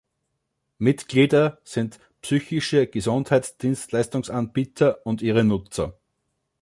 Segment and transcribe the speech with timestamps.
[0.79, 5.95] Mitglieder sind psychische Gesundheitsdienstleistungsanbieter und ihre Nutzer.